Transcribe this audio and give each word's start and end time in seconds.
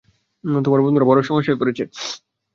তোমার 0.43 0.81
বন্ধুরা 0.81 1.09
বড় 1.09 1.19
সমস্যায় 1.21 1.59
পড়েছে। 1.59 1.83